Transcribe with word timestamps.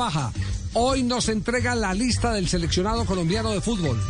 baja. 0.00 0.32
Hoy 0.72 1.02
nos 1.02 1.28
entrega 1.28 1.74
la 1.74 1.92
lista 1.92 2.32
del 2.32 2.48
seleccionado 2.48 3.04
colombiano 3.04 3.50
de 3.50 3.60
fútbol 3.60 4.00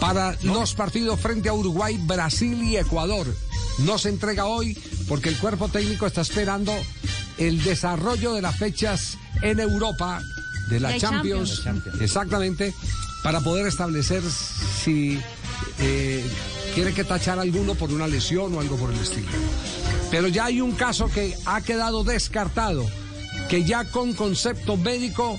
para 0.00 0.36
los 0.42 0.74
partidos 0.74 1.20
frente 1.20 1.48
a 1.48 1.52
Uruguay, 1.52 1.96
Brasil 2.02 2.60
y 2.64 2.76
Ecuador. 2.76 3.26
No 3.78 3.96
se 3.96 4.08
entrega 4.08 4.46
hoy 4.46 4.76
porque 5.08 5.28
el 5.28 5.38
cuerpo 5.38 5.68
técnico 5.68 6.04
está 6.04 6.22
esperando 6.22 6.72
el 7.38 7.62
desarrollo 7.62 8.34
de 8.34 8.42
las 8.42 8.56
fechas 8.56 9.16
en 9.40 9.60
Europa 9.60 10.20
de 10.68 10.80
la 10.80 10.88
De 10.88 10.98
Champions, 10.98 11.62
Champions. 11.62 12.00
exactamente, 12.00 12.74
para 13.22 13.40
poder 13.40 13.68
establecer 13.68 14.22
si 14.82 15.16
eh, 15.78 16.28
quiere 16.74 16.92
que 16.92 17.04
tachar 17.04 17.38
a 17.38 17.42
alguno 17.42 17.76
por 17.76 17.92
una 17.92 18.08
lesión 18.08 18.52
o 18.52 18.60
algo 18.60 18.76
por 18.76 18.92
el 18.92 18.98
estilo. 18.98 19.28
Pero 20.10 20.26
ya 20.26 20.46
hay 20.46 20.60
un 20.60 20.72
caso 20.72 21.06
que 21.06 21.36
ha 21.46 21.60
quedado 21.60 22.02
descartado, 22.02 22.84
que 23.48 23.64
ya 23.64 23.84
con 23.90 24.12
concepto 24.14 24.76
médico 24.76 25.38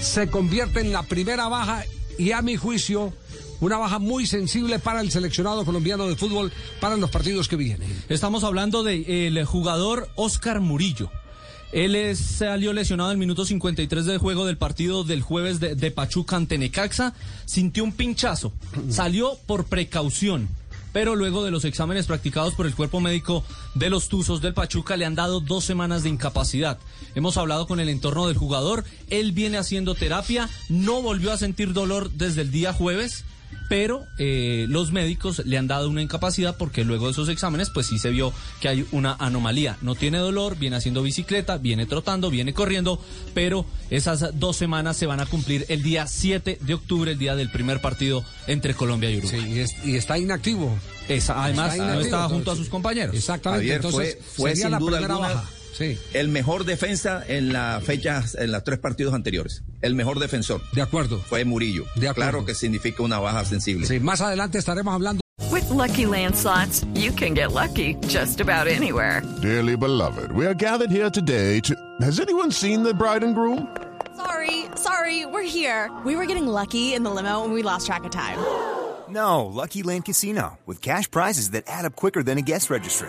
se 0.00 0.28
convierte 0.28 0.80
en 0.80 0.92
la 0.92 1.02
primera 1.02 1.48
baja 1.48 1.84
y 2.18 2.32
a 2.32 2.42
mi 2.42 2.56
juicio 2.56 3.12
una 3.60 3.78
baja 3.78 3.98
muy 3.98 4.26
sensible 4.26 4.78
para 4.78 5.00
el 5.00 5.10
seleccionado 5.10 5.64
colombiano 5.64 6.08
de 6.08 6.16
fútbol 6.16 6.52
para 6.80 6.96
los 6.96 7.10
partidos 7.10 7.48
que 7.48 7.56
vienen. 7.56 7.88
Estamos 8.08 8.42
hablando 8.44 8.82
del 8.82 9.44
jugador 9.44 10.08
Oscar 10.16 10.60
Murillo. 10.60 11.10
Él 11.72 11.94
es- 11.94 12.18
salió 12.18 12.72
lesionado 12.72 13.10
en 13.10 13.14
el 13.14 13.18
minuto 13.20 13.44
53 13.46 14.04
del 14.04 14.18
juego 14.18 14.44
del 14.44 14.58
partido 14.58 15.04
del 15.04 15.22
jueves 15.22 15.58
de, 15.58 15.74
de 15.74 15.90
Pachuca 15.90 16.36
ante 16.36 16.58
Necaxa. 16.58 17.14
Sintió 17.46 17.82
un 17.84 17.92
pinchazo. 17.92 18.52
Salió 18.90 19.38
por 19.46 19.64
precaución. 19.64 20.48
Pero 20.92 21.16
luego 21.16 21.44
de 21.44 21.50
los 21.50 21.64
exámenes 21.64 22.06
practicados 22.06 22.54
por 22.54 22.66
el 22.66 22.74
cuerpo 22.74 23.00
médico 23.00 23.44
de 23.74 23.90
los 23.90 24.08
Tuzos 24.08 24.40
del 24.40 24.54
Pachuca 24.54 24.96
le 24.96 25.04
han 25.04 25.14
dado 25.14 25.40
dos 25.40 25.64
semanas 25.64 26.02
de 26.02 26.10
incapacidad. 26.10 26.78
Hemos 27.14 27.36
hablado 27.36 27.66
con 27.66 27.80
el 27.80 27.88
entorno 27.88 28.26
del 28.26 28.36
jugador. 28.36 28.84
Él 29.08 29.32
viene 29.32 29.58
haciendo 29.58 29.94
terapia. 29.94 30.48
No 30.68 31.02
volvió 31.02 31.32
a 31.32 31.38
sentir 31.38 31.72
dolor 31.72 32.10
desde 32.10 32.42
el 32.42 32.50
día 32.50 32.72
jueves 32.72 33.24
pero 33.68 34.06
eh, 34.18 34.66
los 34.68 34.92
médicos 34.92 35.42
le 35.46 35.56
han 35.58 35.66
dado 35.66 35.88
una 35.88 36.02
incapacidad 36.02 36.56
porque 36.56 36.84
luego 36.84 37.06
de 37.06 37.12
esos 37.12 37.28
exámenes 37.28 37.70
pues 37.70 37.86
sí 37.86 37.98
se 37.98 38.10
vio 38.10 38.32
que 38.60 38.68
hay 38.68 38.86
una 38.92 39.14
anomalía. 39.18 39.76
No 39.82 39.94
tiene 39.94 40.18
dolor, 40.18 40.56
viene 40.58 40.76
haciendo 40.76 41.02
bicicleta, 41.02 41.56
viene 41.58 41.86
trotando, 41.86 42.30
viene 42.30 42.52
corriendo, 42.54 43.00
pero 43.34 43.64
esas 43.90 44.38
dos 44.38 44.56
semanas 44.56 44.96
se 44.96 45.06
van 45.06 45.20
a 45.20 45.26
cumplir 45.26 45.64
el 45.68 45.82
día 45.82 46.06
7 46.06 46.58
de 46.60 46.74
octubre, 46.74 47.12
el 47.12 47.18
día 47.18 47.34
del 47.36 47.50
primer 47.50 47.80
partido 47.80 48.24
entre 48.46 48.74
Colombia 48.74 49.10
y 49.10 49.18
Uruguay. 49.18 49.40
Sí, 49.42 49.48
y, 49.52 49.58
es- 49.60 49.74
y 49.84 49.96
está 49.96 50.18
inactivo. 50.18 50.76
Esa- 51.08 51.42
además 51.44 51.72
Está 51.72 51.94
no 51.94 52.00
estaba 52.00 52.28
junto 52.28 52.52
a 52.52 52.56
sus 52.56 52.68
compañeros. 52.68 53.14
Exactamente. 53.16 53.66
Javier, 53.66 53.76
entonces, 53.84 54.14
fue, 54.14 54.22
fue 54.44 54.50
sería 54.50 54.64
sin 54.64 54.70
la 54.72 54.78
duda 54.78 54.90
primera 54.98 55.14
alguna 55.14 55.34
baja. 55.34 55.50
Sí, 55.72 55.98
el 56.12 56.28
mejor 56.28 56.64
defensa 56.64 57.24
en 57.26 57.52
las 57.52 57.82
fechas, 57.84 58.34
en 58.34 58.52
los 58.52 58.62
tres 58.64 58.78
partidos 58.78 59.14
anteriores. 59.14 59.62
El 59.80 59.94
mejor 59.94 60.18
defensor 60.18 60.60
de 60.72 60.82
acuerdo. 60.82 61.18
fue 61.18 61.44
Murillo. 61.44 61.84
De 61.96 62.08
acuerdo. 62.08 62.30
Claro 62.30 62.44
que 62.46 62.54
significa 62.54 63.02
una 63.02 63.18
baja 63.18 63.44
sensible. 63.44 63.86
Sí, 63.86 63.98
más 64.00 64.20
adelante 64.20 64.58
estaremos 64.58 64.94
hablando. 64.94 65.22
With 65.50 65.68
Lucky 65.70 66.06
Land 66.06 66.34
slots, 66.36 66.84
you 66.94 67.10
can 67.12 67.34
get 67.34 67.52
lucky 67.52 67.96
just 68.08 68.40
about 68.40 68.66
anywhere. 68.68 69.22
Dearly 69.42 69.76
beloved, 69.76 70.30
we 70.32 70.46
are 70.46 70.54
gathered 70.54 70.90
here 70.90 71.10
today 71.10 71.60
to. 71.60 71.74
Has 72.00 72.20
anyone 72.20 72.50
seen 72.52 72.82
the 72.82 72.94
bride 72.94 73.22
and 73.24 73.34
groom? 73.34 73.66
Sorry, 74.16 74.66
sorry, 74.76 75.26
we're 75.26 75.42
here. 75.42 75.90
We 76.04 76.16
were 76.16 76.26
getting 76.26 76.46
lucky 76.46 76.94
in 76.94 77.02
the 77.02 77.10
limo 77.10 77.44
and 77.44 77.52
we 77.52 77.62
lost 77.62 77.86
track 77.86 78.04
of 78.04 78.10
time. 78.10 78.38
No, 79.08 79.44
Lucky 79.46 79.82
Land 79.82 80.04
Casino, 80.06 80.58
with 80.64 80.80
cash 80.80 81.10
prizes 81.10 81.50
that 81.50 81.64
add 81.66 81.84
up 81.84 81.96
quicker 81.96 82.22
than 82.22 82.38
a 82.38 82.42
guest 82.42 82.70
registry. 82.70 83.08